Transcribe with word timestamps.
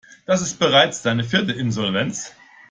Es 0.25 0.41
ist 0.41 0.57
bereits 0.57 1.03
seine 1.03 1.23
vierte 1.23 1.51
Insolvenz. 1.51 2.33